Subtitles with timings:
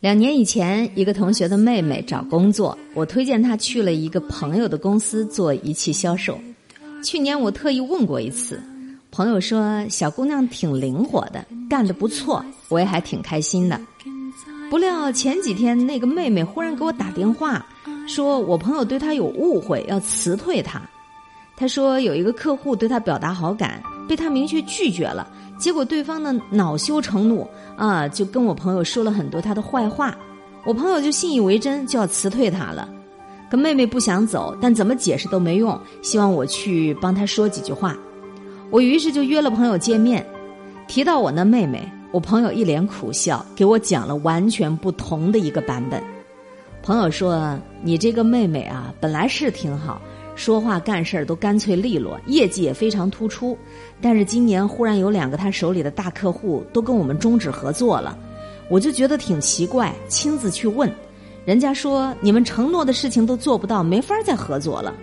[0.00, 6.38] 两年以前，一个同学的妹妹找工作，我推荐她去了一个朋友的公司做仪器销售。
[7.02, 8.60] 去年我特意问过一次，
[9.10, 13.80] 朋友说小姑娘挺灵活的，干得不错，我也还挺开心的。
[14.68, 17.64] 不料前几天那个妹妹忽然给我打电话，
[18.06, 20.82] 说我朋友对她有误会，要辞退她。
[21.56, 25.28] 她说有一个客户对她表达好感，被他明确拒绝了。
[25.58, 30.16] 结果对方呢恼羞成怒啊，就跟我朋友说了很多他的坏话，
[30.64, 32.88] 我朋友就信以为真，就要辞退他了。
[33.50, 37.96] 可妹妹不想走，但怎么解释都没用，希望我去帮她说几句话。
[38.70, 40.26] 我于是就约了朋友见面，
[40.88, 46.02] 提到我那妹妹，我朋友一脸苦笑，给我讲了完全不同的一个版本。
[46.82, 50.00] 朋友说：“你这个妹妹啊，本来是挺好。”
[50.36, 53.58] 说话干事儿都干脆利落，业绩也非常突出。
[54.00, 58.16] 但是今年忽然有两个他手里的大客户都跟我们终止合作了，
[58.68, 60.88] 我就觉得挺奇怪，亲自去问，
[61.44, 64.94] 人家说你们承诺的事情都做不到，没法再合作了。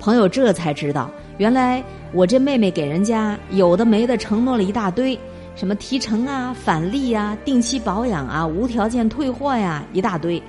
[0.00, 5.18] 朋友这才知道，原来我这妹妹给人家有的没的承诺了一大堆，
[5.54, 10.42] 什么提成啊、返利啊、定期保养啊、无条件退货呀，一大堆。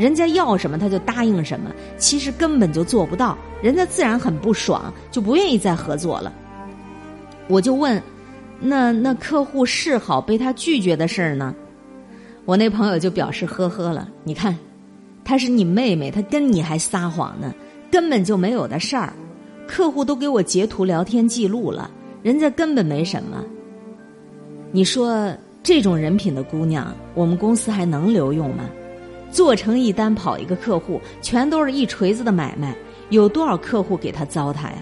[0.00, 6.32] 人家要什么他就答应什么，其实根本就做不到，人家自然很不爽，就不愿意再合作了。
[7.48, 8.02] 我就问，
[8.58, 11.54] 那那客户示好被他拒绝的事儿呢？
[12.46, 14.08] 我那朋友就表示呵呵了。
[14.24, 14.56] 你看，
[15.22, 17.54] 她是你妹妹，她跟你还撒谎呢，
[17.90, 19.12] 根本就没有的事儿。
[19.68, 21.90] 客户都给我截图聊天记录了，
[22.22, 23.44] 人家根本没什么。
[24.72, 25.30] 你说
[25.62, 28.64] 这种人品的姑娘，我们公司还能留用吗？
[29.30, 32.74] 做成一单跑一个客户，全都是一锤子的买卖，
[33.10, 34.74] 有多少客户给他糟蹋呀？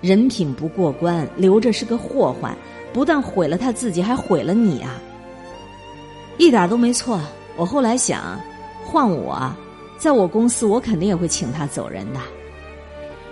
[0.00, 2.56] 人品不过关，留着是个祸患，
[2.92, 5.00] 不但毁了他自己，还毁了你啊！
[6.38, 7.20] 一点都没错。
[7.56, 8.40] 我后来想，
[8.84, 9.54] 换我，
[9.98, 12.18] 在我公司，我肯定也会请他走人的。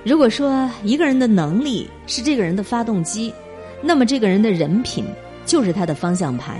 [0.05, 3.33] 如果说一个人的能力是这个人的发动机，
[3.83, 5.05] 那么这个人的人品
[5.45, 6.57] 就是他的方向盘。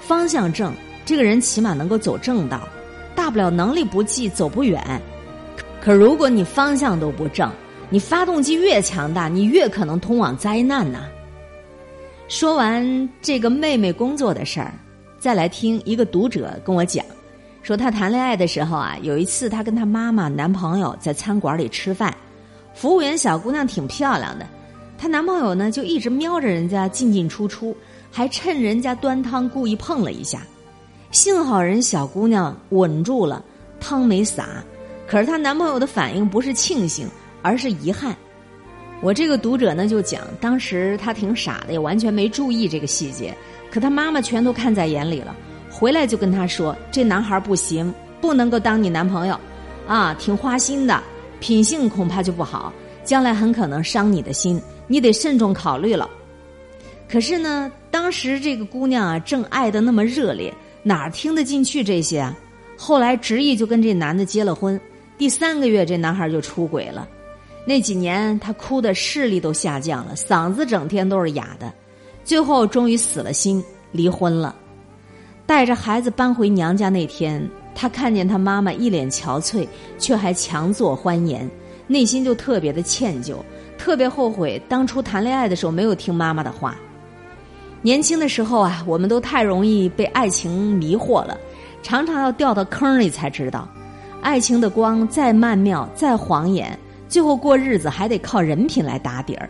[0.00, 0.72] 方向正，
[1.04, 2.68] 这个人起码能够走正道。
[3.30, 5.00] 不了能力不济，走不远。
[5.80, 7.50] 可如果你方向都不正，
[7.88, 11.04] 你发动机越强大，你越可能通往灾难呐。
[12.28, 14.72] 说完这个妹妹工作的事儿，
[15.18, 17.04] 再来听一个读者跟我讲，
[17.62, 22.14] 说他谈恋爱的时候啊，有一次他跟他妈妈、男朋友在餐馆里吃饭，
[22.74, 24.46] 服务员小姑娘挺漂亮的，
[24.96, 27.76] 她男朋友呢就一直瞄着人家进进出出，
[28.12, 30.42] 还趁人家端汤故意碰了一下。
[31.10, 33.44] 幸好人小姑娘稳住了，
[33.80, 34.62] 汤没洒。
[35.08, 37.08] 可是她男朋友的反应不是庆幸，
[37.42, 38.14] 而是遗憾。
[39.02, 43.34] 我这个读者呢就讲，当时他挺傻的，也完全没注意这个细节。
[43.70, 45.34] 可他妈妈全都看在眼里了，
[45.70, 49.40] 回来就跟他说：“这男孩不行，不能够当你男朋友，
[49.88, 51.02] 啊，挺花心的，
[51.40, 52.72] 品性恐怕就不好，
[53.02, 56.08] 将来很可能伤你的心，你得慎重考虑了。”
[57.10, 60.54] 可是呢，当时这个姑娘啊，正爱的那么热烈。
[60.82, 62.36] 哪听得进去这些啊？
[62.76, 64.80] 后来执意就跟这男的结了婚。
[65.18, 67.06] 第三个月，这男孩就出轨了。
[67.66, 71.70] 那几年，他哭的视力都下降了，嗓子整天都是哑的。
[72.24, 74.56] 最后，终于死了心，离婚了。
[75.44, 79.68] 带着孩子搬回娘家那天，他看见他妈妈一脸憔悴，
[79.98, 81.48] 却还强作欢颜，
[81.86, 83.36] 内心就特别的歉疚，
[83.76, 86.78] 特别后悔当初谈恋爱的时候没有听妈妈的话。
[87.82, 91.38] 年轻的时候啊，我们都太容易被爱情迷惑了，
[91.82, 93.66] 常常要掉到坑里才知道，
[94.20, 99.48] 爱情的光再曼妙、再晃眼，最后过日子还得靠人品来打底儿。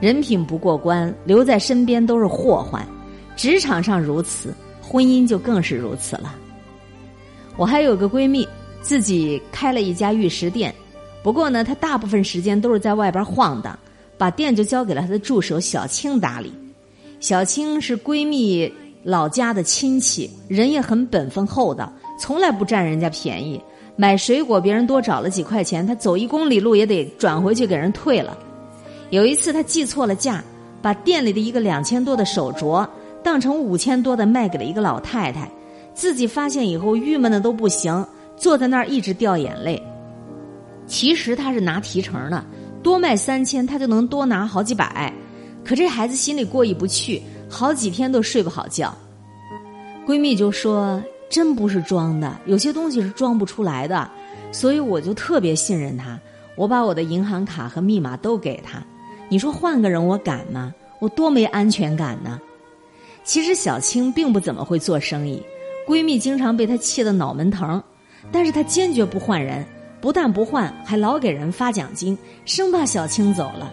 [0.00, 2.86] 人品不过关，留在身边都是祸患。
[3.36, 6.34] 职场上如此，婚姻就更是如此了。
[7.56, 8.46] 我还有个闺蜜，
[8.82, 10.74] 自己开了一家玉石店，
[11.22, 13.78] 不过呢，她大部分时间都是在外边晃荡，
[14.18, 16.52] 把店就交给了她的助手小青打理。
[17.22, 18.70] 小青是闺蜜
[19.04, 23.62] 老家的亲戚，人也很本分厚道，从来不占人家便宜。
[23.94, 28.36] 买水果别人多找了几块钱，她走一公里路也得转回去给人退了。
[29.10, 30.42] 有一次她记错了价，
[30.82, 32.84] 把店里的一个两千多的手镯
[33.22, 35.48] 当成五千多的卖给了一个老太太，
[35.94, 38.04] 自己发现以后郁闷的都不行，
[38.36, 39.80] 坐在那儿一直掉眼泪。
[40.88, 42.44] 其实她是拿提成的，
[42.82, 45.14] 多卖三千，她就能多拿好几百。
[45.64, 48.94] 可这孩子心里过意不去，好几天都睡不好觉。
[50.06, 54.10] 闺蜜就说：“真不是装的，有些东西是装不出来的。”
[54.50, 56.18] 所以我就特别信任他，
[56.56, 58.82] 我把我的银行卡和密码都给他。
[59.28, 60.74] 你说换个人我敢吗？
[60.98, 62.38] 我多没安全感呢。
[63.24, 65.42] 其实小青并不怎么会做生意，
[65.86, 67.82] 闺蜜经常被她气得脑门疼，
[68.30, 69.64] 但是她坚决不换人，
[70.00, 73.72] 不但不换，还老给人发奖金，生怕小青走了。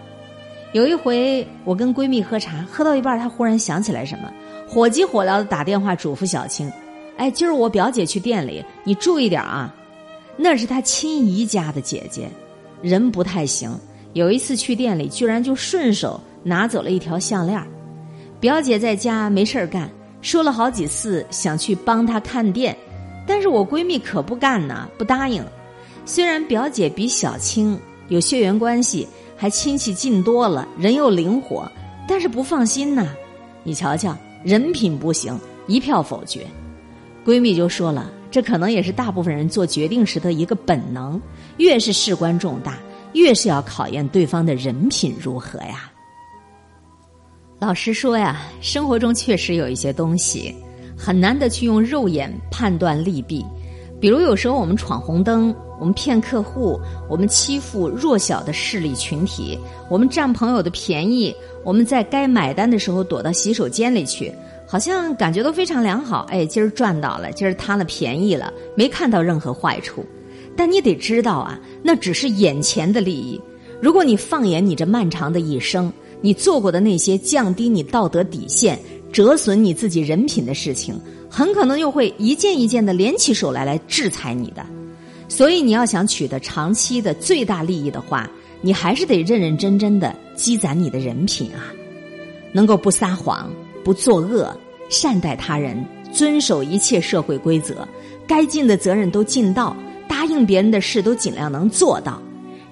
[0.72, 4.32] 有一回，我跟闺蜜喝茶，喝到一半，她忽然想起来什么，
[4.68, 6.70] 火急火燎的打电话嘱咐小青
[7.18, 9.74] ：“哎，今儿我表姐去店里，你注意点啊。”
[10.38, 12.30] 那是她亲姨家的姐姐，
[12.80, 13.76] 人不太行。
[14.12, 17.60] 有一次去店里，居然就顺手拿走了一条项链。
[18.38, 19.90] 表姐在家没事儿干，
[20.22, 22.76] 说了好几次想去帮她看店，
[23.26, 25.44] 但是我闺蜜可不干呢，不答应。
[26.06, 27.78] 虽然表姐比小青
[28.08, 29.06] 有血缘关系，
[29.40, 31.66] 还亲戚近多了，人又灵活，
[32.06, 33.08] 但是不放心呐。
[33.62, 34.14] 你瞧瞧，
[34.44, 35.34] 人品不行，
[35.66, 36.46] 一票否决。
[37.24, 38.10] 闺蜜就说了。
[38.30, 41.18] 这可能也是大部分人做决定时的一个本能，
[41.56, 42.78] 越是事关重大，
[43.14, 45.90] 越是要考验对方的人品如何呀。
[47.58, 50.54] 老实说呀，生活中确实有一些东西
[50.94, 53.42] 很难得去用肉眼判断利弊，
[54.00, 59.58] 比如有时候我们闯红灯，我们骗客户，我们欺负弱小的势力群体，
[59.90, 64.32] 我们占朋友的便宜，我们在该买单的时候躲到洗手间里去。
[64.66, 70.04] 好像感觉都非常良好，哎，今儿赚到了，今儿贪了便宜了，没看到任何坏处。
[70.56, 73.40] 但你得知道啊，那只是眼前的利益。
[73.82, 78.78] 如果你放眼你这漫长的一生，你做过的那些降低你道德底线、
[79.12, 80.94] 折损你自己人品的事情，
[81.30, 84.66] 很可能又会一件一件的连起手来来制裁你的。
[85.28, 88.28] 所以，你要想取得长期的最大利益的话，
[88.60, 91.72] 你还是得认认真真的积攒你的人品啊，
[92.52, 93.50] 能够不撒谎。
[93.82, 94.54] 不作恶，
[94.90, 95.82] 善待他人，
[96.12, 97.88] 遵守一切社会规则，
[98.26, 99.74] 该尽的责任都尽到，
[100.06, 102.20] 答应别人的事都尽量能做到。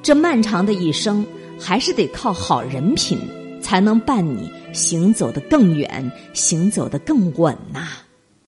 [0.03, 1.25] 这漫长的一生，
[1.59, 3.19] 还是得靠好人品，
[3.63, 7.89] 才能伴你行走的更远，行走的更稳呐。